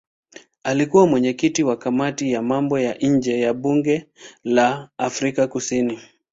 [0.63, 4.05] Alikuwa mwenyekiti wa kamati ya mambo ya nje ya bunge
[4.43, 5.99] la Afrika Kusini.